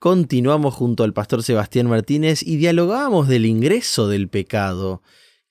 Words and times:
continuamos 0.00 0.74
junto 0.74 1.04
al 1.04 1.12
pastor 1.12 1.42
Sebastián 1.42 1.86
Martínez 1.86 2.42
y 2.42 2.56
dialogábamos 2.56 3.28
del 3.28 3.44
ingreso 3.44 4.08
del 4.08 4.28
pecado, 4.28 5.02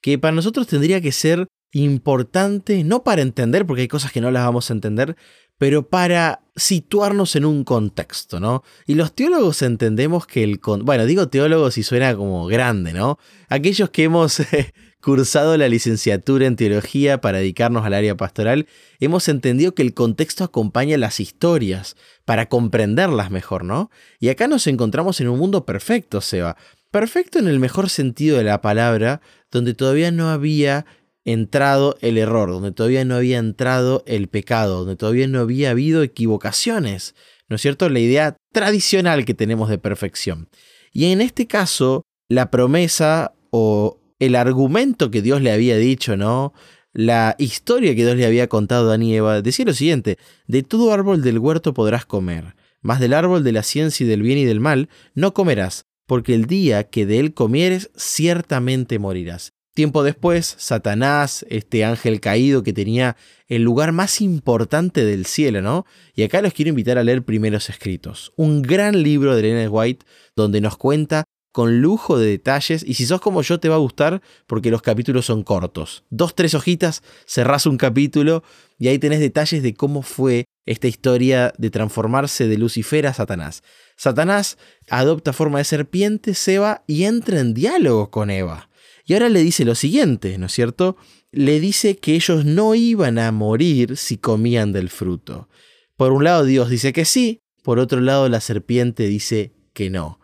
que 0.01 0.17
para 0.17 0.35
nosotros 0.35 0.65
tendría 0.65 0.99
que 1.01 1.11
ser 1.11 1.47
importante, 1.71 2.83
no 2.83 3.03
para 3.03 3.21
entender, 3.21 3.67
porque 3.67 3.83
hay 3.83 3.87
cosas 3.87 4.11
que 4.11 4.21
no 4.21 4.31
las 4.31 4.43
vamos 4.43 4.69
a 4.69 4.73
entender, 4.73 5.15
pero 5.59 5.87
para 5.87 6.41
situarnos 6.55 7.35
en 7.35 7.45
un 7.45 7.63
contexto, 7.63 8.39
¿no? 8.39 8.63
Y 8.87 8.95
los 8.95 9.13
teólogos 9.13 9.61
entendemos 9.61 10.25
que 10.25 10.43
el... 10.43 10.59
Bueno, 10.81 11.05
digo 11.05 11.27
teólogos 11.27 11.77
y 11.77 11.83
suena 11.83 12.15
como 12.15 12.47
grande, 12.47 12.91
¿no? 12.91 13.19
Aquellos 13.49 13.91
que 13.91 14.05
hemos 14.05 14.41
cursado 15.01 15.57
la 15.57 15.69
licenciatura 15.69 16.45
en 16.45 16.55
teología 16.55 17.21
para 17.21 17.39
dedicarnos 17.39 17.85
al 17.85 17.93
área 17.93 18.15
pastoral, 18.17 18.67
hemos 18.99 19.27
entendido 19.27 19.73
que 19.73 19.81
el 19.81 19.93
contexto 19.93 20.43
acompaña 20.43 20.97
las 20.97 21.19
historias 21.19 21.95
para 22.25 22.49
comprenderlas 22.49 23.31
mejor, 23.31 23.63
¿no? 23.63 23.89
Y 24.19 24.29
acá 24.29 24.47
nos 24.47 24.67
encontramos 24.67 25.21
en 25.21 25.29
un 25.29 25.39
mundo 25.39 25.65
perfecto, 25.65 26.21
Seba. 26.21 26.57
Perfecto 26.91 27.39
en 27.39 27.47
el 27.47 27.59
mejor 27.59 27.89
sentido 27.89 28.37
de 28.37 28.43
la 28.43 28.61
palabra, 28.61 29.21
donde 29.51 29.73
todavía 29.73 30.11
no 30.11 30.29
había 30.29 30.85
entrado 31.23 31.95
el 32.01 32.17
error, 32.17 32.49
donde 32.49 32.71
todavía 32.71 33.05
no 33.05 33.15
había 33.15 33.37
entrado 33.37 34.03
el 34.07 34.27
pecado, 34.27 34.79
donde 34.79 34.95
todavía 34.95 35.27
no 35.27 35.39
había 35.39 35.71
habido 35.71 36.01
equivocaciones, 36.01 37.15
¿no 37.47 37.55
es 37.55 37.61
cierto? 37.61 37.89
La 37.89 37.99
idea 37.99 38.37
tradicional 38.51 39.25
que 39.25 39.33
tenemos 39.33 39.69
de 39.69 39.77
perfección. 39.77 40.49
Y 40.91 41.11
en 41.11 41.21
este 41.21 41.45
caso, 41.45 42.03
la 42.27 42.49
promesa 42.49 43.33
o 43.51 43.98
el 44.19 44.35
argumento 44.35 45.09
que 45.11 45.21
Dios 45.21 45.41
le 45.41 45.51
había 45.51 45.77
dicho, 45.77 46.17
¿no? 46.17 46.53
La 46.91 47.35
historia 47.39 47.95
que 47.95 48.03
Dios 48.03 48.17
le 48.17 48.25
había 48.25 48.47
contado 48.47 48.85
a 48.85 48.87
Adán 48.89 49.03
y 49.03 49.15
Eva 49.15 49.41
decía 49.41 49.65
lo 49.65 49.73
siguiente, 49.73 50.17
de 50.47 50.63
todo 50.63 50.91
árbol 50.91 51.21
del 51.21 51.39
huerto 51.39 51.73
podrás 51.73 52.05
comer, 52.05 52.55
mas 52.81 52.99
del 52.99 53.13
árbol 53.13 53.43
de 53.43 53.51
la 53.51 53.63
ciencia 53.63 54.03
y 54.03 54.09
del 54.09 54.21
bien 54.21 54.37
y 54.37 54.45
del 54.45 54.59
mal 54.59 54.89
no 55.13 55.33
comerás, 55.33 55.85
porque 56.07 56.33
el 56.33 56.45
día 56.45 56.83
que 56.85 57.05
de 57.05 57.19
él 57.19 57.33
comieres 57.33 57.91
ciertamente 57.95 58.99
morirás. 58.99 59.53
Tiempo 59.75 60.03
después, 60.03 60.55
Satanás, 60.57 61.45
este 61.47 61.85
ángel 61.85 62.19
caído 62.19 62.63
que 62.63 62.73
tenía 62.73 63.15
el 63.47 63.61
lugar 63.61 63.91
más 63.91 64.19
importante 64.19 65.05
del 65.05 65.25
cielo, 65.25 65.61
¿no? 65.61 65.85
Y 66.15 66.23
acá 66.23 66.41
los 66.41 66.53
quiero 66.53 66.69
invitar 66.69 66.97
a 66.97 67.03
leer 67.03 67.23
Primeros 67.23 67.69
Escritos, 67.69 68.33
un 68.35 68.61
gran 68.61 69.03
libro 69.03 69.35
de 69.35 69.41
Elena 69.41 69.69
White 69.69 70.05
donde 70.35 70.59
nos 70.59 70.75
cuenta 70.75 71.23
con 71.51 71.81
lujo 71.81 72.17
de 72.17 72.27
detalles 72.27 72.83
y 72.85 72.93
si 72.93 73.05
sos 73.05 73.21
como 73.21 73.41
yo 73.41 73.59
te 73.59 73.69
va 73.69 73.75
a 73.75 73.79
gustar 73.79 74.21
porque 74.47 74.71
los 74.71 74.81
capítulos 74.81 75.25
son 75.25 75.43
cortos. 75.43 76.03
Dos, 76.09 76.35
tres 76.35 76.53
hojitas, 76.53 77.03
cerrás 77.25 77.65
un 77.65 77.77
capítulo 77.77 78.43
y 78.77 78.87
ahí 78.87 78.99
tenés 78.99 79.19
detalles 79.19 79.63
de 79.63 79.73
cómo 79.73 80.01
fue 80.01 80.45
esta 80.65 80.87
historia 80.87 81.53
de 81.57 81.71
transformarse 81.71 82.47
de 82.47 82.57
Lucifer 82.57 83.07
a 83.07 83.13
Satanás. 83.13 83.63
Satanás 83.95 84.57
adopta 84.89 85.33
forma 85.33 85.57
de 85.57 85.63
serpiente, 85.63 86.35
Seba, 86.35 86.83
y 86.85 87.05
entra 87.05 87.39
en 87.39 87.53
diálogo 87.53 88.11
con 88.11 88.29
Eva. 88.29 88.69
Y 89.03 89.13
ahora 89.13 89.29
le 89.29 89.41
dice 89.41 89.65
lo 89.65 89.73
siguiente, 89.73 90.37
¿no 90.37 90.45
es 90.45 90.53
cierto? 90.53 90.95
Le 91.31 91.59
dice 91.59 91.97
que 91.97 92.13
ellos 92.13 92.45
no 92.45 92.75
iban 92.75 93.17
a 93.17 93.31
morir 93.31 93.97
si 93.97 94.17
comían 94.17 94.71
del 94.71 94.89
fruto. 94.89 95.49
Por 95.97 96.11
un 96.11 96.23
lado 96.23 96.45
Dios 96.45 96.69
dice 96.69 96.93
que 96.93 97.05
sí, 97.05 97.39
por 97.63 97.79
otro 97.79 97.99
lado 98.01 98.29
la 98.29 98.39
serpiente 98.39 99.07
dice 99.07 99.51
que 99.73 99.89
no. 99.89 100.18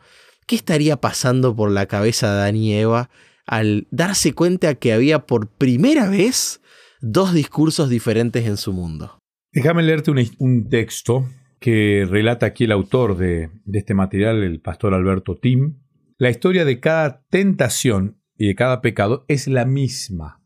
¿Qué 0.48 0.56
estaría 0.56 0.98
pasando 0.98 1.56
por 1.56 1.72
la 1.72 1.88
cabeza 1.88 2.28
de 2.28 2.42
Adán 2.42 2.56
y 2.56 2.74
Eva 2.74 3.10
al 3.48 3.88
darse 3.90 4.34
cuenta 4.34 4.76
que 4.76 4.94
había 4.94 5.26
por 5.26 5.50
primera 5.50 6.08
vez 6.08 6.62
dos 7.02 7.34
discursos 7.34 7.90
diferentes 7.90 8.46
en 8.46 8.58
su 8.58 8.72
mundo? 8.72 9.20
Déjame 9.52 9.82
leerte 9.82 10.12
un, 10.12 10.70
texto 10.70 11.28
que 11.60 12.06
relata 12.08 12.46
aquí 12.46 12.66
el 12.66 12.74
autor 12.74 13.18
de, 13.18 13.50
de 13.64 13.80
este 13.80 13.96
material, 13.96 14.44
el 14.44 14.62
pastor 14.62 14.94
Alberto 14.94 15.36
Tim, 15.36 15.80
la 16.18 16.30
historia 16.30 16.64
de 16.64 16.80
cada 16.80 17.26
tentación 17.30 18.22
y 18.38 18.48
de 18.48 18.56
cada 18.56 18.82
pecado 18.82 19.26
es 19.28 19.48
la 19.48 19.66
misma. 19.66 20.44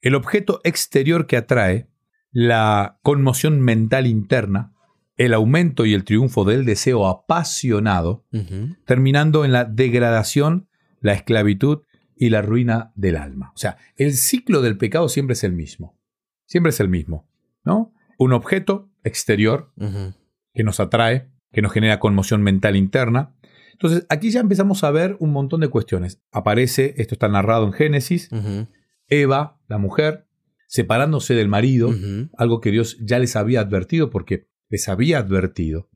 El 0.00 0.14
objeto 0.14 0.60
exterior 0.62 1.26
que 1.26 1.36
atrae, 1.36 1.88
la 2.30 3.00
conmoción 3.02 3.60
mental 3.60 4.06
interna, 4.06 4.74
el 5.20 5.34
aumento 5.34 5.84
y 5.84 5.92
el 5.92 6.04
triunfo 6.04 6.46
del 6.46 6.64
deseo 6.64 7.06
apasionado, 7.06 8.24
terminando 8.86 9.44
en 9.44 9.52
la 9.52 9.66
degradación, 9.66 10.70
la 11.02 11.12
esclavitud 11.12 11.82
y 12.16 12.30
la 12.30 12.40
ruina 12.40 12.90
del 12.94 13.16
alma. 13.16 13.52
O 13.54 13.58
sea, 13.58 13.76
el 13.96 14.14
ciclo 14.14 14.62
del 14.62 14.78
pecado 14.78 15.10
siempre 15.10 15.34
es 15.34 15.44
el 15.44 15.52
mismo. 15.52 16.00
Siempre 16.46 16.70
es 16.70 16.80
el 16.80 16.88
mismo, 16.88 17.28
¿no? 17.66 17.92
Un 18.18 18.32
objeto 18.32 18.90
exterior 19.04 19.74
que 20.54 20.64
nos 20.64 20.80
atrae, 20.80 21.30
que 21.52 21.60
nos 21.60 21.72
genera 21.72 22.00
conmoción 22.00 22.40
mental 22.40 22.74
interna, 22.76 23.34
entonces, 23.72 24.04
aquí 24.10 24.30
ya 24.30 24.40
empezamos 24.40 24.84
a 24.84 24.90
ver 24.90 25.16
un 25.20 25.32
montón 25.32 25.60
de 25.60 25.68
cuestiones. 25.68 26.20
Aparece, 26.32 26.92
esto 26.98 27.14
está 27.14 27.28
narrado 27.28 27.64
en 27.64 27.72
Génesis, 27.72 28.28
Eva, 29.06 29.58
la 29.68 29.78
mujer, 29.78 30.26
separándose 30.66 31.32
del 31.32 31.48
marido, 31.48 31.90
algo 32.36 32.60
que 32.60 32.72
Dios 32.72 32.98
ya 33.00 33.18
les 33.18 33.36
había 33.36 33.60
advertido 33.60 34.10
porque 34.10 34.49
les 34.70 34.88
había 34.88 35.18
advertido. 35.18 35.88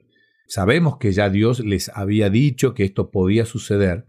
Sabemos 0.47 0.99
que 0.99 1.13
ya 1.13 1.31
Dios 1.31 1.61
les 1.61 1.89
había 1.89 2.29
dicho 2.29 2.75
que 2.75 2.85
esto 2.85 3.11
podía 3.11 3.47
suceder. 3.47 4.07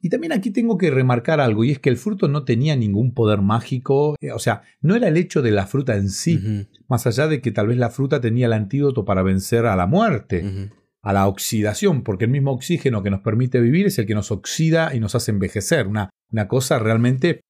Y 0.00 0.08
también 0.08 0.32
aquí 0.32 0.50
tengo 0.50 0.78
que 0.78 0.90
remarcar 0.90 1.40
algo, 1.40 1.64
y 1.64 1.72
es 1.72 1.80
que 1.80 1.90
el 1.90 1.96
fruto 1.96 2.28
no 2.28 2.44
tenía 2.44 2.76
ningún 2.76 3.12
poder 3.12 3.40
mágico, 3.40 4.14
eh, 4.20 4.30
o 4.30 4.38
sea, 4.38 4.62
no 4.80 4.94
era 4.94 5.08
el 5.08 5.16
hecho 5.16 5.42
de 5.42 5.50
la 5.50 5.66
fruta 5.66 5.96
en 5.96 6.10
sí, 6.10 6.68
más 6.86 7.08
allá 7.08 7.26
de 7.26 7.40
que 7.40 7.50
tal 7.50 7.66
vez 7.66 7.76
la 7.76 7.90
fruta 7.90 8.20
tenía 8.20 8.46
el 8.46 8.52
antídoto 8.52 9.04
para 9.04 9.22
vencer 9.22 9.66
a 9.66 9.74
la 9.74 9.86
muerte 9.86 10.70
a 11.04 11.12
la 11.12 11.28
oxidación, 11.28 12.02
porque 12.02 12.24
el 12.24 12.30
mismo 12.30 12.50
oxígeno 12.52 13.02
que 13.02 13.10
nos 13.10 13.20
permite 13.20 13.60
vivir 13.60 13.86
es 13.86 13.98
el 13.98 14.06
que 14.06 14.14
nos 14.14 14.30
oxida 14.30 14.94
y 14.94 15.00
nos 15.00 15.14
hace 15.14 15.32
envejecer. 15.32 15.86
Una, 15.86 16.08
una 16.32 16.48
cosa 16.48 16.78
realmente 16.78 17.42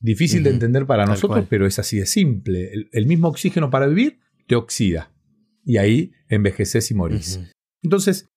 difícil 0.00 0.44
de 0.44 0.50
entender 0.50 0.86
para 0.86 1.06
nosotros, 1.06 1.44
pero 1.50 1.66
es 1.66 1.78
así 1.80 1.98
de 1.98 2.06
simple. 2.06 2.70
El, 2.92 3.06
mismo 3.06 3.26
oxígeno 3.26 3.68
para 3.68 3.88
vivir 3.88 4.20
te 4.46 4.54
oxida 4.54 5.10
y 5.70 5.78
ahí 5.78 6.12
envejeces 6.28 6.90
y 6.90 6.94
morís. 6.94 7.40
Entonces, 7.80 8.28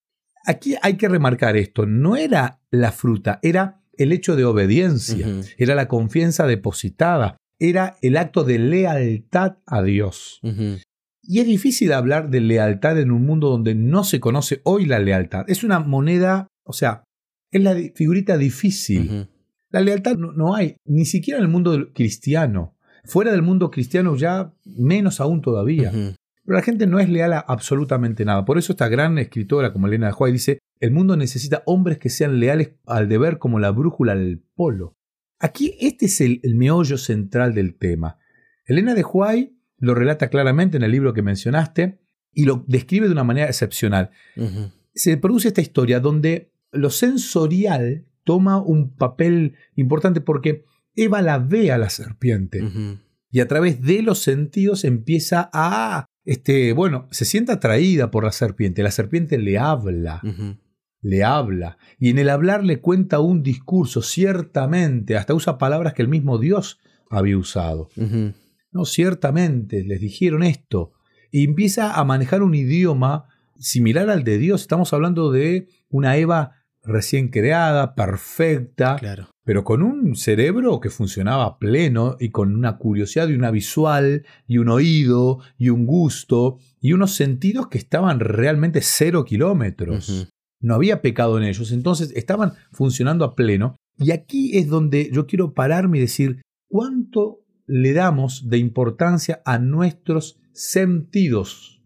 aquí 0.45 0.75
hay 0.83 0.97
que 0.97 1.09
remarcar 1.09 1.57
esto, 1.57 1.87
no 1.87 2.15
era 2.15 2.61
la 2.69 2.91
fruta, 2.91 3.39
era 3.41 3.81
el 3.97 4.11
hecho 4.11 4.35
de 4.35 4.45
obediencia, 4.45 5.27
era 5.57 5.73
la 5.73 5.87
confianza 5.87 6.45
depositada, 6.45 7.37
era 7.57 7.95
el 8.03 8.17
acto 8.17 8.43
de 8.43 8.59
lealtad 8.59 9.57
a 9.65 9.81
Dios. 9.81 10.41
Y 11.23 11.39
es 11.39 11.47
difícil 11.47 11.91
hablar 11.91 12.29
de 12.29 12.41
lealtad 12.41 12.99
en 12.99 13.09
un 13.09 13.25
mundo 13.25 13.49
donde 13.49 13.73
no 13.73 14.03
se 14.03 14.19
conoce 14.19 14.61
hoy 14.63 14.85
la 14.85 14.99
lealtad. 14.99 15.45
Es 15.47 15.63
una 15.63 15.79
moneda, 15.79 16.47
o 16.63 16.73
sea, 16.73 17.03
es 17.49 17.63
la 17.63 17.75
figurita 17.95 18.37
difícil. 18.37 19.27
La 19.71 19.81
lealtad 19.81 20.17
no, 20.17 20.53
hay, 20.53 20.75
ni 20.85 21.05
siquiera 21.05 21.39
en 21.39 21.45
el 21.45 21.51
mundo 21.51 21.89
cristiano. 21.95 22.77
Fuera 23.05 23.31
del 23.31 23.41
mundo 23.41 23.71
cristiano 23.71 24.15
ya 24.15 24.53
menos 24.65 25.19
aún 25.19 25.41
todavía. 25.41 25.91
Pero 26.45 26.57
la 26.57 26.63
gente 26.63 26.87
no 26.87 26.99
es 26.99 27.09
leal 27.09 27.33
a 27.33 27.39
absolutamente 27.39 28.25
nada. 28.25 28.43
Por 28.45 28.57
eso 28.57 28.73
esta 28.73 28.89
gran 28.89 29.17
escritora 29.17 29.71
como 29.71 29.87
Elena 29.87 30.07
de 30.07 30.13
Huay 30.13 30.31
dice, 30.31 30.59
el 30.79 30.91
mundo 30.91 31.15
necesita 31.15 31.63
hombres 31.65 31.97
que 31.97 32.09
sean 32.09 32.39
leales 32.39 32.73
al 32.85 33.07
deber 33.07 33.37
como 33.37 33.59
la 33.59 33.71
brújula 33.71 34.11
al 34.11 34.43
polo. 34.55 34.97
Aquí 35.39 35.77
este 35.79 36.05
es 36.07 36.21
el, 36.21 36.41
meollo 36.55 36.97
central 36.97 37.53
del 37.53 37.75
tema. 37.75 38.17
Elena 38.65 38.93
de 38.93 39.03
Huay 39.03 39.57
lo 39.77 39.95
relata 39.95 40.29
claramente 40.29 40.77
en 40.77 40.83
el 40.83 40.91
libro 40.91 41.13
que 41.13 41.21
mencionaste 41.21 41.99
y 42.33 42.45
lo 42.45 42.63
describe 42.67 43.07
de 43.07 43.13
una 43.13 43.23
manera 43.23 43.47
excepcional. 43.47 44.11
Se 44.93 45.17
produce 45.17 45.49
esta 45.49 45.61
historia 45.61 45.99
donde 45.99 46.53
lo 46.71 46.89
sensorial 46.89 48.05
toma 48.23 48.61
un 48.61 48.95
papel 48.95 49.55
importante 49.75 50.21
porque 50.21 50.65
Eva 50.95 51.21
la 51.21 51.39
ve 51.39 51.71
a 51.71 51.77
la 51.77 51.89
serpiente 51.89 52.61
y 53.29 53.39
a 53.39 53.47
través 53.47 53.81
de 53.81 54.01
los 54.01 54.19
sentidos 54.19 54.83
empieza 54.83 55.49
a, 55.51 56.05
este, 56.25 56.73
bueno, 56.73 57.07
se 57.11 57.25
siente 57.25 57.51
atraída 57.51 58.11
por 58.11 58.23
la 58.23 58.31
serpiente. 58.31 58.83
La 58.83 58.91
serpiente 58.91 59.37
le 59.37 59.57
habla. 59.57 60.21
Le 61.01 61.23
habla 61.25 61.77
y 61.99 62.11
en 62.11 62.17
el 62.17 62.29
hablar 62.29 62.63
le 62.63 62.79
cuenta 62.79 63.19
un 63.19 63.43
discurso, 63.43 64.01
ciertamente, 64.01 65.17
hasta 65.17 65.33
usa 65.33 65.57
palabras 65.57 65.93
que 65.93 66.01
el 66.01 66.07
mismo 66.07 66.37
Dios 66.37 66.79
había 67.09 67.37
usado. 67.37 67.89
No, 68.71 68.85
ciertamente, 68.85 69.83
les 69.83 69.99
dijeron 69.99 70.43
esto. 70.43 70.93
Y 71.29 71.43
empieza 71.43 71.93
a 71.93 72.03
manejar 72.05 72.41
un 72.41 72.55
idioma 72.55 73.25
similar 73.59 74.09
al 74.09 74.23
de 74.23 74.37
Dios. 74.37 74.61
Estamos 74.61 74.93
hablando 74.93 75.31
de 75.31 75.67
una 75.89 76.15
Eva 76.15 76.63
recién 76.83 77.27
creada, 77.29 77.95
perfecta, 77.95 78.97
pero 79.43 79.63
con 79.63 79.83
un 79.83 80.15
cerebro 80.15 80.79
que 80.79 80.89
funcionaba 80.89 81.57
pleno 81.59 82.15
y 82.19 82.29
con 82.29 82.55
una 82.55 82.77
curiosidad 82.77 83.27
y 83.27 83.33
una 83.33 83.51
visual 83.51 84.25
y 84.47 84.57
un 84.57 84.69
oído 84.69 85.39
y 85.57 85.69
un 85.69 85.85
gusto 85.85 86.59
y 86.79 86.93
unos 86.93 87.15
sentidos 87.15 87.67
que 87.67 87.77
estaban 87.77 88.19
realmente 88.19 88.81
cero 88.81 89.25
kilómetros. 89.25 90.29
No 90.59 90.75
había 90.75 91.01
pecado 91.01 91.37
en 91.37 91.43
ellos, 91.43 91.71
entonces 91.71 92.11
estaban 92.15 92.53
funcionando 92.71 93.25
a 93.25 93.35
pleno. 93.35 93.75
Y 93.97 94.11
aquí 94.11 94.57
es 94.57 94.69
donde 94.69 95.09
yo 95.11 95.27
quiero 95.27 95.53
pararme 95.53 95.97
y 95.97 96.01
decir, 96.01 96.41
¿cuánto 96.69 97.43
le 97.65 97.93
damos 97.93 98.49
de 98.49 98.57
importancia 98.57 99.41
a 99.45 99.57
nuestros 99.59 100.39
sentidos. 100.51 101.81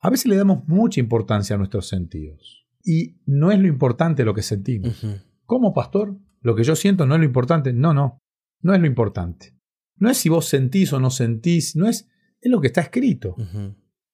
A 0.00 0.10
veces 0.10 0.26
le 0.26 0.36
damos 0.36 0.66
mucha 0.66 1.00
importancia 1.00 1.54
a 1.54 1.58
nuestros 1.58 1.88
sentidos. 1.88 2.66
Y 2.84 3.16
no 3.26 3.50
es 3.50 3.58
lo 3.58 3.68
importante 3.68 4.24
lo 4.24 4.34
que 4.34 4.42
sentimos. 4.42 5.02
Ujú. 5.02 5.16
Como 5.44 5.74
pastor, 5.74 6.16
lo 6.40 6.54
que 6.54 6.64
yo 6.64 6.76
siento 6.76 7.06
no 7.06 7.14
es 7.14 7.20
lo 7.20 7.26
importante. 7.26 7.72
No, 7.72 7.94
no. 7.94 8.18
No 8.62 8.74
es 8.74 8.80
lo 8.80 8.86
importante. 8.86 9.54
No 9.96 10.10
es 10.10 10.18
si 10.18 10.28
vos 10.28 10.46
sentís 10.46 10.92
o 10.92 11.00
no 11.00 11.10
sentís. 11.10 11.76
No 11.76 11.88
es. 11.88 12.08
Es 12.40 12.50
lo 12.50 12.60
que 12.60 12.68
está 12.68 12.80
escrito. 12.80 13.36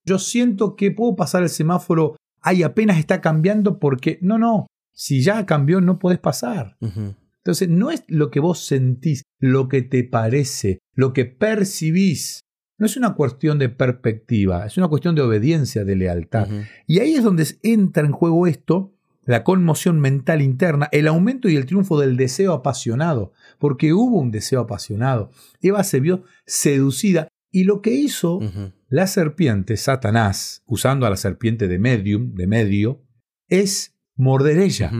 Yo 0.04 0.18
siento 0.18 0.76
que 0.76 0.90
puedo 0.90 1.14
pasar 1.16 1.42
el 1.42 1.48
semáforo. 1.48 2.16
Ahí 2.40 2.62
apenas 2.62 2.98
está 2.98 3.20
cambiando 3.20 3.78
porque. 3.78 4.18
No, 4.22 4.38
no. 4.38 4.66
Si 4.92 5.22
ya 5.22 5.46
cambió, 5.46 5.80
no 5.80 5.98
podés 5.98 6.18
pasar. 6.18 6.76
Entonces, 6.80 7.68
no 7.68 7.92
es 7.92 8.02
lo 8.08 8.30
que 8.30 8.40
vos 8.40 8.66
sentís, 8.66 9.22
lo 9.38 9.68
que 9.68 9.82
te 9.82 10.02
parece, 10.02 10.80
lo 10.94 11.12
que 11.12 11.26
percibís. 11.26 12.40
No 12.78 12.86
es 12.86 12.96
una 12.96 13.14
cuestión 13.14 13.58
de 13.58 13.68
perspectiva, 13.68 14.66
es 14.66 14.76
una 14.76 14.88
cuestión 14.88 15.14
de 15.14 15.22
obediencia, 15.22 15.84
de 15.84 15.96
lealtad. 15.96 16.48
Y 16.88 16.98
ahí 16.98 17.14
es 17.14 17.22
donde 17.22 17.46
entra 17.62 18.04
en 18.04 18.12
juego 18.12 18.48
esto, 18.48 18.95
la 19.26 19.44
conmoción 19.44 20.00
mental 20.00 20.40
interna, 20.40 20.88
el 20.92 21.08
aumento 21.08 21.48
y 21.48 21.56
el 21.56 21.66
triunfo 21.66 22.00
del 22.00 22.16
deseo 22.16 22.52
apasionado, 22.52 23.32
porque 23.58 23.92
hubo 23.92 24.18
un 24.18 24.30
deseo 24.30 24.60
apasionado. 24.60 25.30
Eva 25.60 25.84
se 25.84 26.00
vio 26.00 26.24
seducida 26.46 27.28
y 27.50 27.64
lo 27.64 27.82
que 27.82 27.90
hizo 27.90 28.40
la 28.88 29.06
serpiente, 29.06 29.76
Satanás, 29.76 30.62
usando 30.66 31.06
a 31.06 31.10
la 31.10 31.16
serpiente 31.16 31.68
de 31.68 31.78
medium, 31.78 32.34
de 32.34 32.46
medio, 32.46 33.02
es 33.48 33.96
morder 34.14 34.58
ella 34.58 34.92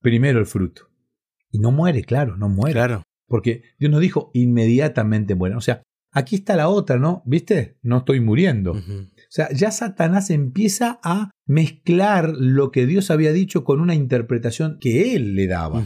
primero 0.00 0.38
el 0.38 0.46
fruto. 0.46 0.90
Y 1.50 1.58
no 1.58 1.70
muere, 1.70 2.02
claro, 2.02 2.36
no 2.36 2.48
muere. 2.48 2.74
Claro. 2.74 3.02
Porque 3.26 3.62
Dios 3.78 3.90
nos 3.90 4.00
dijo 4.00 4.30
inmediatamente 4.34 5.34
muere. 5.34 5.56
O 5.56 5.60
sea, 5.60 5.82
aquí 6.16 6.36
está 6.36 6.56
la 6.56 6.68
otra, 6.68 6.98
¿no? 6.98 7.22
¿Viste? 7.26 7.78
No 7.82 7.98
estoy 7.98 8.20
muriendo. 8.20 8.72
O 8.72 9.28
sea, 9.28 9.52
ya 9.52 9.70
Satanás 9.70 10.30
empieza 10.30 10.98
a 11.02 11.30
mezclar 11.44 12.30
lo 12.30 12.72
que 12.72 12.86
Dios 12.86 13.10
había 13.10 13.32
dicho 13.32 13.64
con 13.64 13.80
una 13.80 13.94
interpretación 13.94 14.78
que 14.80 15.14
él 15.14 15.36
le 15.36 15.46
daba. 15.46 15.84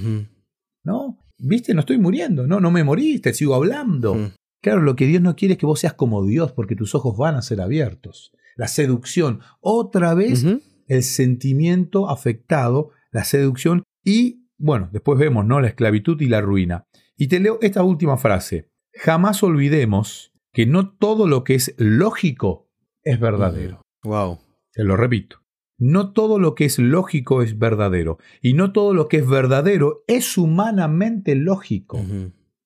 ¿no? 0.84 1.18
¿Viste? 1.36 1.74
No 1.74 1.80
estoy 1.80 1.98
muriendo, 1.98 2.46
no, 2.46 2.60
no 2.60 2.70
me 2.70 2.84
moriste, 2.84 3.34
sigo 3.34 3.56
hablando. 3.56 4.32
Claro, 4.62 4.82
lo 4.82 4.94
que 4.94 5.06
Dios 5.06 5.20
no 5.20 5.34
quiere 5.34 5.54
es 5.54 5.58
que 5.58 5.66
vos 5.66 5.80
seas 5.80 5.94
como 5.94 6.24
Dios, 6.24 6.52
porque 6.52 6.76
tus 6.76 6.94
ojos 6.94 7.16
van 7.16 7.34
a 7.34 7.42
ser 7.42 7.60
abiertos. 7.60 8.32
La 8.56 8.68
seducción, 8.68 9.40
otra 9.60 10.14
vez 10.14 10.46
el 10.86 11.02
sentimiento 11.02 12.08
afectado, 12.08 12.90
la 13.10 13.24
seducción 13.24 13.82
y, 14.04 14.46
bueno, 14.58 14.90
después 14.92 15.18
vemos, 15.18 15.44
¿no? 15.44 15.60
La 15.60 15.68
esclavitud 15.68 16.20
y 16.20 16.26
la 16.26 16.40
ruina. 16.40 16.84
Y 17.16 17.26
te 17.26 17.40
leo 17.40 17.58
esta 17.62 17.82
última 17.82 18.16
frase. 18.16 18.69
Jamás 19.02 19.43
olvidemos 19.43 20.31
que 20.52 20.67
no 20.67 20.91
todo 20.91 21.26
lo 21.26 21.43
que 21.43 21.55
es 21.55 21.75
lógico 21.79 22.69
es 23.02 23.19
verdadero. 23.19 23.81
Wow. 24.05 24.41
Te 24.73 24.85
lo 24.85 24.94
repito. 24.94 25.38
No 25.79 26.12
todo 26.12 26.38
lo 26.38 26.55
que 26.55 26.67
es 26.67 26.79
lógico 26.79 27.41
es 27.41 27.58
verdadero. 27.58 28.19
Y 28.43 28.52
no 28.52 28.73
todo 28.73 28.93
lo 28.93 29.08
que 29.08 29.17
es 29.17 29.26
verdadero 29.26 30.05
es 30.06 30.37
humanamente 30.37 31.35
lógico. 31.35 31.99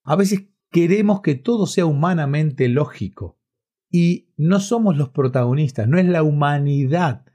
A 0.03 0.17
veces 0.17 0.49
queremos 0.73 1.21
que 1.21 1.37
todo 1.37 1.69
sea 1.69 1.87
humanamente 1.87 2.69
lógico. 2.69 3.39
Y 3.89 4.33
no 4.37 4.59
somos 4.59 4.97
los 4.97 5.11
protagonistas, 5.11 5.87
no 5.87 6.01
es 6.01 6.07
la 6.07 6.25
humanidad 6.25 7.27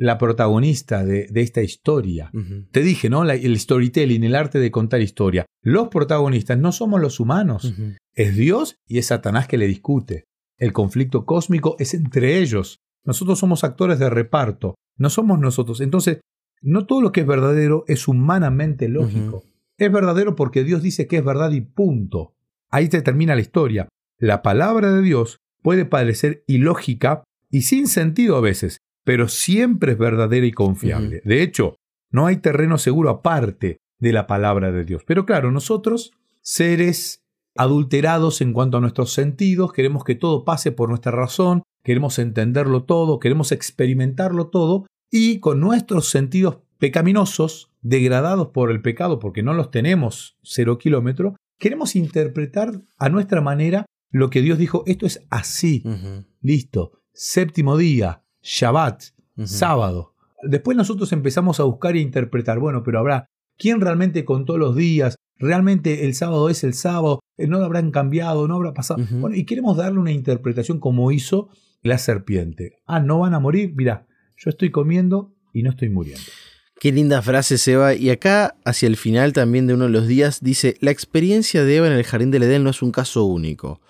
la 0.00 0.16
protagonista 0.16 1.04
de, 1.04 1.26
de 1.30 1.40
esta 1.42 1.60
historia. 1.62 2.30
Te 2.72 2.80
dije, 2.80 3.10
¿no? 3.10 3.22
La- 3.22 3.34
el 3.34 3.58
storytelling, 3.58 4.24
el 4.24 4.34
arte 4.34 4.58
de 4.58 4.70
contar 4.70 5.02
historia. 5.02 5.44
Los 5.62 5.88
protagonistas 5.88 6.58
no 6.58 6.72
somos 6.72 7.00
los 7.02 7.20
humanos, 7.20 7.74
es 8.14 8.34
Dios 8.34 8.76
y 8.88 8.96
es 8.98 9.06
Satanás 9.06 9.46
que 9.46 9.58
le 9.58 9.66
discute. 9.66 10.24
El 10.56 10.72
conflicto 10.72 11.26
cósmico 11.26 11.76
es 11.78 11.92
entre 11.94 12.38
ellos. 12.38 12.78
Nosotros 13.04 13.38
somos 13.38 13.62
actores 13.62 13.98
de 13.98 14.08
reparto, 14.08 14.74
no 14.96 15.10
somos 15.10 15.38
nosotros. 15.38 15.80
Entonces, 15.82 16.20
no 16.62 16.86
todo 16.86 17.02
lo 17.02 17.12
que 17.12 17.20
es 17.20 17.26
verdadero 17.26 17.84
es 17.86 18.08
humanamente 18.08 18.88
lógico. 18.88 19.44
Es 19.78 19.92
verdadero 19.92 20.34
porque 20.34 20.64
Dios 20.64 20.82
dice 20.82 21.06
que 21.06 21.18
es 21.18 21.24
verdad 21.24 21.50
y 21.52 21.60
punto. 21.60 22.34
Ahí 22.70 22.88
te 22.88 23.02
termina 23.02 23.34
la 23.34 23.40
historia. 23.42 23.88
La 24.18 24.40
palabra 24.42 24.92
de 24.92 25.02
Dios 25.02 25.38
puede 25.62 25.84
parecer 25.84 26.42
ilógica 26.46 27.22
y 27.50 27.62
sin 27.62 27.86
sentido 27.86 28.36
a 28.36 28.40
veces, 28.40 28.78
pero 29.10 29.26
siempre 29.26 29.90
es 29.90 29.98
verdadera 29.98 30.46
y 30.46 30.52
confiable. 30.52 31.20
De 31.24 31.42
hecho, 31.42 31.74
no 32.12 32.26
hay 32.26 32.36
terreno 32.36 32.78
seguro 32.78 33.10
aparte 33.10 33.78
de 33.98 34.12
la 34.12 34.28
palabra 34.28 34.70
de 34.70 34.84
Dios. 34.84 35.02
Pero 35.04 35.26
claro, 35.26 35.50
nosotros, 35.50 36.12
seres 36.42 37.24
adulterados 37.56 38.40
en 38.40 38.52
cuanto 38.52 38.76
a 38.76 38.80
nuestros 38.80 39.12
sentidos, 39.12 39.72
queremos 39.72 40.04
que 40.04 40.14
todo 40.14 40.44
pase 40.44 40.70
por 40.70 40.90
nuestra 40.90 41.10
razón, 41.10 41.64
queremos 41.82 42.20
entenderlo 42.20 42.84
todo, 42.84 43.18
queremos 43.18 43.50
experimentarlo 43.50 44.46
todo, 44.46 44.86
y 45.10 45.40
con 45.40 45.58
nuestros 45.58 46.08
sentidos 46.08 46.58
pecaminosos, 46.78 47.72
degradados 47.80 48.50
por 48.50 48.70
el 48.70 48.80
pecado, 48.80 49.18
porque 49.18 49.42
no 49.42 49.54
los 49.54 49.72
tenemos 49.72 50.38
cero 50.44 50.78
kilómetro, 50.78 51.34
queremos 51.58 51.96
interpretar 51.96 52.80
a 52.96 53.08
nuestra 53.08 53.40
manera 53.40 53.86
lo 54.12 54.30
que 54.30 54.40
Dios 54.40 54.56
dijo, 54.56 54.84
esto 54.86 55.04
es 55.04 55.26
así, 55.30 55.82
listo, 56.40 56.92
séptimo 57.12 57.76
día, 57.76 58.22
Shabbat, 58.42 59.02
sábado. 59.44 60.14
Después 60.42 60.76
nosotros 60.76 61.12
empezamos 61.12 61.60
a 61.60 61.64
buscar 61.64 61.96
e 61.96 62.00
interpretar, 62.00 62.58
bueno, 62.58 62.82
pero 62.82 62.98
habrá, 62.98 63.26
¿quién 63.58 63.80
realmente 63.80 64.24
contó 64.24 64.56
los 64.58 64.74
días? 64.74 65.16
¿Realmente 65.36 66.04
el 66.06 66.14
sábado 66.14 66.48
es 66.48 66.64
el 66.64 66.74
sábado? 66.74 67.20
Eh, 67.36 67.46
¿No 67.46 67.58
habrán 67.58 67.90
cambiado? 67.90 68.46
¿No 68.48 68.56
habrá 68.56 68.74
pasado? 68.74 69.02
Bueno, 69.10 69.36
y 69.36 69.44
queremos 69.44 69.76
darle 69.76 69.98
una 69.98 70.12
interpretación 70.12 70.80
como 70.80 71.12
hizo 71.12 71.48
la 71.82 71.98
serpiente. 71.98 72.78
Ah, 72.86 73.00
¿no 73.00 73.20
van 73.20 73.34
a 73.34 73.40
morir? 73.40 73.72
Mirá, 73.74 74.06
yo 74.36 74.50
estoy 74.50 74.70
comiendo 74.70 75.34
y 75.52 75.62
no 75.62 75.70
estoy 75.70 75.88
muriendo. 75.88 76.22
Qué 76.78 76.92
linda 76.92 77.20
frase, 77.20 77.58
Seba. 77.58 77.94
Y 77.94 78.08
acá, 78.08 78.56
hacia 78.64 78.86
el 78.86 78.96
final 78.96 79.34
también 79.34 79.66
de 79.66 79.74
uno 79.74 79.84
de 79.84 79.90
los 79.90 80.06
días, 80.06 80.40
dice, 80.40 80.76
la 80.80 80.90
experiencia 80.90 81.62
de 81.62 81.76
Eva 81.76 81.86
en 81.86 81.92
el 81.92 82.04
jardín 82.04 82.30
del 82.30 82.44
Edén 82.44 82.64
no 82.64 82.70
es 82.70 82.80
un 82.80 82.90
caso 82.90 83.24
único. 83.24 83.82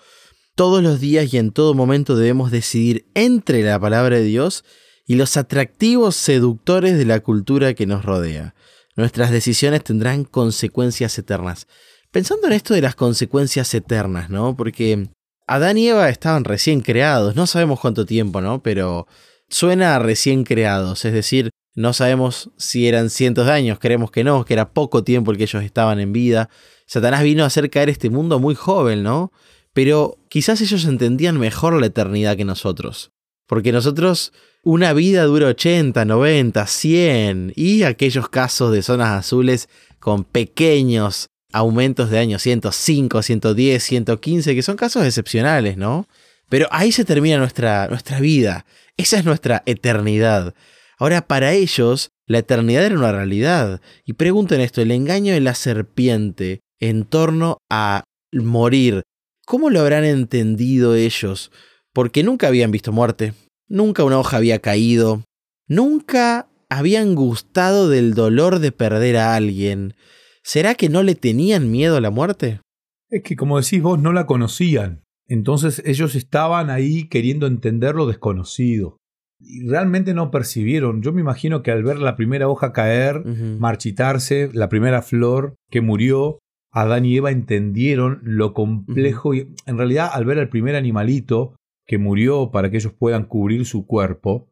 Todos 0.55 0.83
los 0.83 0.99
días 0.99 1.33
y 1.33 1.37
en 1.37 1.51
todo 1.51 1.73
momento 1.73 2.15
debemos 2.15 2.51
decidir 2.51 3.05
entre 3.13 3.63
la 3.63 3.79
palabra 3.79 4.17
de 4.17 4.23
Dios 4.23 4.65
y 5.07 5.15
los 5.15 5.37
atractivos 5.37 6.15
seductores 6.15 6.97
de 6.97 7.05
la 7.05 7.21
cultura 7.21 7.73
que 7.73 7.85
nos 7.85 8.03
rodea. 8.03 8.53
Nuestras 8.95 9.31
decisiones 9.31 9.83
tendrán 9.83 10.25
consecuencias 10.25 11.17
eternas. 11.17 11.67
Pensando 12.11 12.47
en 12.47 12.53
esto 12.53 12.73
de 12.73 12.81
las 12.81 12.95
consecuencias 12.95 13.73
eternas, 13.73 14.29
¿no? 14.29 14.55
Porque 14.57 15.07
Adán 15.47 15.77
y 15.77 15.87
Eva 15.87 16.09
estaban 16.09 16.43
recién 16.43 16.81
creados, 16.81 17.35
no 17.35 17.47
sabemos 17.47 17.79
cuánto 17.79 18.05
tiempo, 18.05 18.41
¿no? 18.41 18.61
Pero 18.61 19.07
suena 19.49 19.95
a 19.95 19.99
recién 19.99 20.43
creados, 20.43 21.05
es 21.05 21.13
decir, 21.13 21.49
no 21.73 21.93
sabemos 21.93 22.51
si 22.57 22.87
eran 22.89 23.09
cientos 23.09 23.45
de 23.45 23.53
años, 23.53 23.79
creemos 23.79 24.11
que 24.11 24.25
no, 24.25 24.43
que 24.43 24.53
era 24.53 24.73
poco 24.73 25.05
tiempo 25.05 25.31
el 25.31 25.37
que 25.37 25.43
ellos 25.43 25.63
estaban 25.63 26.01
en 26.01 26.11
vida. 26.11 26.49
Satanás 26.85 27.23
vino 27.23 27.43
a 27.43 27.47
hacer 27.47 27.69
caer 27.69 27.89
este 27.89 28.09
mundo 28.09 28.39
muy 28.39 28.55
joven, 28.55 29.03
¿no? 29.03 29.31
Pero 29.73 30.17
quizás 30.29 30.61
ellos 30.61 30.85
entendían 30.85 31.39
mejor 31.39 31.79
la 31.79 31.87
eternidad 31.87 32.37
que 32.37 32.45
nosotros. 32.45 33.11
Porque 33.47 33.71
nosotros, 33.71 34.33
una 34.63 34.93
vida 34.93 35.23
dura 35.23 35.47
80, 35.47 36.05
90, 36.05 36.67
100 36.67 37.53
y 37.55 37.83
aquellos 37.83 38.29
casos 38.29 38.71
de 38.71 38.81
zonas 38.81 39.09
azules 39.09 39.69
con 39.99 40.23
pequeños 40.23 41.27
aumentos 41.53 42.09
de 42.09 42.19
años 42.19 42.41
105, 42.41 43.21
110, 43.21 43.83
115, 43.83 44.55
que 44.55 44.61
son 44.61 44.77
casos 44.77 45.05
excepcionales, 45.05 45.77
¿no? 45.77 46.07
Pero 46.49 46.67
ahí 46.71 46.91
se 46.91 47.05
termina 47.05 47.37
nuestra, 47.37 47.87
nuestra 47.87 48.19
vida. 48.19 48.65
Esa 48.97 49.17
es 49.17 49.25
nuestra 49.25 49.63
eternidad. 49.65 50.53
Ahora, 50.97 51.25
para 51.27 51.53
ellos, 51.53 52.11
la 52.27 52.39
eternidad 52.39 52.85
era 52.85 52.95
una 52.95 53.11
realidad. 53.11 53.81
Y 54.05 54.13
pregunten 54.13 54.61
esto, 54.61 54.81
el 54.81 54.91
engaño 54.91 55.33
de 55.33 55.41
la 55.41 55.55
serpiente 55.55 56.59
en 56.79 57.05
torno 57.05 57.57
a 57.69 58.03
morir, 58.33 59.03
¿cómo 59.51 59.69
lo 59.69 59.81
habrán 59.81 60.05
entendido 60.05 60.95
ellos? 60.95 61.51
Porque 61.91 62.23
nunca 62.23 62.47
habían 62.47 62.71
visto 62.71 62.93
muerte, 62.93 63.33
nunca 63.67 64.05
una 64.05 64.17
hoja 64.17 64.37
había 64.37 64.59
caído, 64.59 65.25
nunca 65.67 66.47
habían 66.69 67.15
gustado 67.15 67.89
del 67.89 68.13
dolor 68.13 68.59
de 68.59 68.71
perder 68.71 69.17
a 69.17 69.35
alguien. 69.35 69.93
¿Será 70.41 70.75
que 70.75 70.87
no 70.87 71.03
le 71.03 71.15
tenían 71.15 71.69
miedo 71.69 71.97
a 71.97 72.01
la 72.01 72.11
muerte? 72.11 72.61
Es 73.09 73.23
que 73.23 73.35
como 73.35 73.59
decís 73.59 73.81
vos, 73.81 73.99
no 73.99 74.13
la 74.13 74.25
conocían. 74.25 75.03
Entonces 75.27 75.83
ellos 75.85 76.15
estaban 76.15 76.69
ahí 76.69 77.09
queriendo 77.09 77.45
entender 77.45 77.95
lo 77.95 78.07
desconocido. 78.07 78.95
Y 79.37 79.67
realmente 79.67 80.13
no 80.13 80.31
percibieron. 80.31 81.01
Yo 81.01 81.11
me 81.11 81.19
imagino 81.19 81.61
que 81.61 81.71
al 81.71 81.83
ver 81.83 81.99
la 81.99 82.15
primera 82.15 82.47
hoja 82.47 82.71
caer, 82.71 83.25
marchitarse, 83.59 84.49
la 84.53 84.69
primera 84.69 85.01
flor 85.01 85.55
que 85.69 85.81
murió, 85.81 86.39
Adán 86.71 87.05
y 87.05 87.17
Eva 87.17 87.31
entendieron 87.31 88.21
lo 88.23 88.53
complejo 88.53 89.33
y 89.33 89.53
en 89.65 89.77
realidad 89.77 90.09
al 90.13 90.25
ver 90.25 90.39
al 90.39 90.49
primer 90.49 90.75
animalito 90.75 91.55
que 91.85 91.97
murió 91.97 92.51
para 92.51 92.71
que 92.71 92.77
ellos 92.77 92.93
puedan 92.93 93.25
cubrir 93.25 93.65
su 93.65 93.85
cuerpo, 93.85 94.49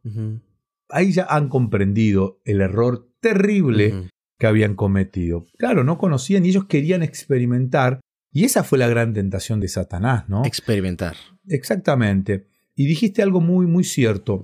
ahí 0.89 1.11
ya 1.11 1.25
han 1.29 1.47
comprendido 1.47 2.41
el 2.43 2.61
error 2.61 3.09
terrible 3.21 4.09
que 4.37 4.47
habían 4.47 4.75
cometido. 4.75 5.45
Claro, 5.57 5.83
no 5.83 5.97
conocían 5.97 6.45
y 6.45 6.49
ellos 6.49 6.65
querían 6.65 7.03
experimentar 7.03 8.01
y 8.31 8.43
esa 8.43 8.63
fue 8.63 8.77
la 8.77 8.87
gran 8.87 9.13
tentación 9.13 9.59
de 9.59 9.67
Satanás, 9.67 10.27
¿no? 10.27 10.45
Experimentar. 10.45 11.15
Exactamente. 11.47 12.47
Y 12.75 12.85
dijiste 12.85 13.23
algo 13.23 13.41
muy, 13.41 13.65
muy 13.65 13.83
cierto. 13.83 14.41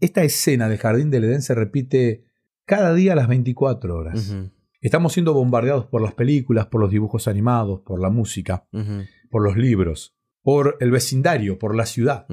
Esta 0.00 0.24
escena 0.24 0.68
del 0.68 0.78
jardín 0.78 1.10
del 1.10 1.24
Edén 1.24 1.42
se 1.42 1.54
repite 1.54 2.24
cada 2.64 2.92
día 2.94 3.12
a 3.12 3.16
las 3.16 3.28
24 3.28 3.96
horas. 3.96 4.36
Estamos 4.86 5.14
siendo 5.14 5.34
bombardeados 5.34 5.86
por 5.86 6.00
las 6.00 6.14
películas, 6.14 6.66
por 6.66 6.80
los 6.80 6.92
dibujos 6.92 7.26
animados, 7.26 7.80
por 7.80 8.00
la 8.00 8.08
música, 8.08 8.68
por 9.30 9.42
los 9.42 9.56
libros, 9.56 10.16
por 10.42 10.76
el 10.78 10.92
vecindario, 10.92 11.58
por 11.58 11.74
la 11.74 11.86
ciudad. 11.86 12.24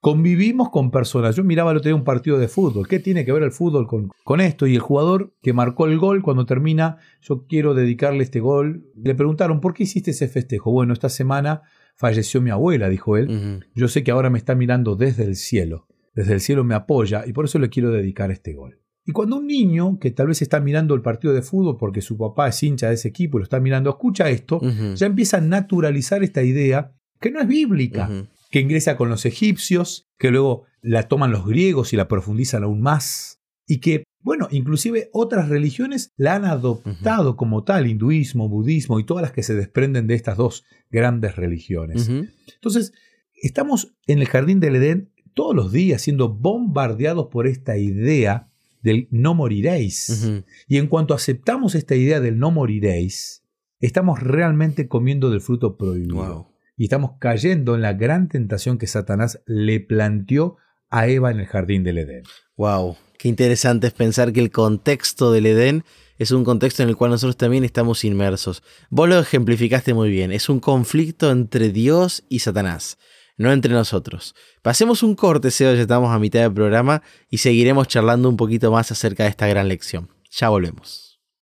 Convivimos 0.00 0.70
con 0.70 0.90
personas. 0.90 1.36
Yo 1.36 1.44
miraba 1.44 1.72
el 1.72 1.76
otro 1.76 1.90
día 1.90 1.94
un 1.94 2.02
partido 2.02 2.38
de 2.38 2.48
fútbol. 2.48 2.88
¿Qué 2.88 2.98
tiene 2.98 3.26
que 3.26 3.32
ver 3.32 3.42
el 3.42 3.52
fútbol 3.52 3.86
con, 3.86 4.08
con 4.24 4.40
esto? 4.40 4.66
Y 4.66 4.74
el 4.74 4.80
jugador 4.80 5.34
que 5.42 5.52
marcó 5.52 5.84
el 5.84 5.98
gol, 5.98 6.22
cuando 6.22 6.46
termina, 6.46 6.96
yo 7.20 7.46
quiero 7.46 7.74
dedicarle 7.74 8.24
este 8.24 8.40
gol. 8.40 8.90
Le 8.96 9.14
preguntaron, 9.14 9.60
¿por 9.60 9.74
qué 9.74 9.82
hiciste 9.82 10.12
ese 10.12 10.28
festejo? 10.28 10.72
Bueno, 10.72 10.94
esta 10.94 11.10
semana 11.10 11.60
falleció 11.94 12.40
mi 12.40 12.48
abuela, 12.48 12.88
dijo 12.88 13.18
él. 13.18 13.66
Yo 13.74 13.88
sé 13.88 14.02
que 14.02 14.12
ahora 14.12 14.30
me 14.30 14.38
está 14.38 14.54
mirando 14.54 14.96
desde 14.96 15.24
el 15.24 15.36
cielo. 15.36 15.88
Desde 16.14 16.32
el 16.32 16.40
cielo 16.40 16.64
me 16.64 16.74
apoya 16.74 17.24
y 17.26 17.34
por 17.34 17.44
eso 17.44 17.58
le 17.58 17.68
quiero 17.68 17.90
dedicar 17.90 18.30
este 18.30 18.54
gol. 18.54 18.80
Y 19.06 19.12
cuando 19.12 19.36
un 19.36 19.46
niño 19.46 19.98
que 20.00 20.10
tal 20.10 20.26
vez 20.26 20.42
está 20.42 20.58
mirando 20.58 20.94
el 20.94 21.00
partido 21.00 21.32
de 21.32 21.40
fútbol 21.40 21.76
porque 21.78 22.02
su 22.02 22.18
papá 22.18 22.48
es 22.48 22.60
hincha 22.62 22.88
de 22.88 22.94
ese 22.94 23.08
equipo 23.08 23.38
y 23.38 23.40
lo 23.40 23.44
está 23.44 23.60
mirando, 23.60 23.88
escucha 23.88 24.28
esto, 24.28 24.60
ya 24.94 25.06
empieza 25.06 25.36
a 25.36 25.40
naturalizar 25.40 26.24
esta 26.24 26.42
idea 26.42 26.92
que 27.20 27.30
no 27.30 27.40
es 27.40 27.46
bíblica, 27.46 28.10
que 28.50 28.60
ingresa 28.60 28.96
con 28.96 29.08
los 29.08 29.24
egipcios, 29.24 30.08
que 30.18 30.32
luego 30.32 30.64
la 30.82 31.04
toman 31.04 31.30
los 31.30 31.46
griegos 31.46 31.92
y 31.92 31.96
la 31.96 32.08
profundizan 32.08 32.64
aún 32.64 32.80
más, 32.80 33.40
y 33.64 33.78
que, 33.78 34.02
bueno, 34.20 34.48
inclusive 34.50 35.08
otras 35.12 35.48
religiones 35.48 36.10
la 36.16 36.34
han 36.34 36.44
adoptado 36.44 37.36
como 37.36 37.62
tal, 37.62 37.86
hinduismo, 37.86 38.48
budismo 38.48 38.98
y 38.98 39.04
todas 39.04 39.22
las 39.22 39.32
que 39.32 39.44
se 39.44 39.54
desprenden 39.54 40.08
de 40.08 40.14
estas 40.14 40.36
dos 40.36 40.64
grandes 40.90 41.36
religiones. 41.36 42.08
Entonces, 42.08 42.92
estamos 43.34 43.94
en 44.08 44.18
el 44.18 44.26
jardín 44.26 44.58
del 44.58 44.76
Edén 44.76 45.12
todos 45.32 45.54
los 45.54 45.70
días 45.70 46.02
siendo 46.02 46.28
bombardeados 46.28 47.26
por 47.26 47.46
esta 47.46 47.78
idea 47.78 48.50
del 48.86 49.08
no 49.10 49.34
moriréis. 49.34 50.30
Y 50.68 50.78
en 50.78 50.86
cuanto 50.86 51.12
aceptamos 51.12 51.74
esta 51.74 51.96
idea 51.96 52.20
del 52.20 52.38
no 52.38 52.52
moriréis, 52.52 53.42
estamos 53.80 54.22
realmente 54.22 54.86
comiendo 54.86 55.28
del 55.28 55.40
fruto 55.40 55.76
prohibido. 55.76 56.14
Wow. 56.14 56.46
Y 56.76 56.84
estamos 56.84 57.12
cayendo 57.18 57.74
en 57.74 57.82
la 57.82 57.94
gran 57.94 58.28
tentación 58.28 58.78
que 58.78 58.86
Satanás 58.86 59.42
le 59.46 59.80
planteó 59.80 60.56
a 60.88 61.08
Eva 61.08 61.32
en 61.32 61.40
el 61.40 61.46
jardín 61.46 61.82
del 61.82 61.98
Edén. 61.98 62.22
Wow, 62.56 62.96
qué 63.18 63.28
interesante 63.28 63.88
es 63.88 63.92
pensar 63.92 64.32
que 64.32 64.40
el 64.40 64.50
contexto 64.52 65.32
del 65.32 65.46
Edén 65.46 65.84
es 66.18 66.30
un 66.30 66.44
contexto 66.44 66.84
en 66.84 66.88
el 66.88 66.96
cual 66.96 67.10
nosotros 67.10 67.36
también 67.36 67.64
estamos 67.64 68.04
inmersos. 68.04 68.62
Vos 68.88 69.08
lo 69.08 69.18
ejemplificaste 69.18 69.94
muy 69.94 70.10
bien, 70.10 70.30
es 70.30 70.48
un 70.48 70.60
conflicto 70.60 71.32
entre 71.32 71.70
Dios 71.70 72.24
y 72.28 72.38
Satanás, 72.38 72.98
no 73.36 73.52
entre 73.52 73.72
nosotros. 73.72 74.34
Pasemos 74.62 75.02
un 75.02 75.14
corte, 75.14 75.50
Seba, 75.50 75.74
ya 75.74 75.82
estamos 75.82 76.10
a 76.10 76.18
mitad 76.18 76.40
del 76.40 76.52
programa 76.52 77.02
y 77.30 77.38
seguiremos 77.38 77.88
charlando 77.88 78.28
un 78.28 78.36
poquito 78.36 78.70
más 78.70 78.90
acerca 78.90 79.24
de 79.24 79.30
esta 79.30 79.46
gran 79.46 79.68
lección. 79.68 80.08
Ya 80.30 80.48
volvemos. 80.48 81.05